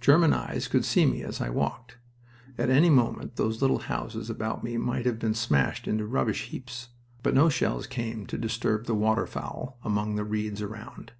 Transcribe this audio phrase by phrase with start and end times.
[0.00, 1.98] German eyes could see me as I walked.
[2.56, 6.90] At any moment those little houses about me might have been smashed into rubbish heaps.
[7.24, 11.10] But no shells came to disturb the waterfowl among the reeds around.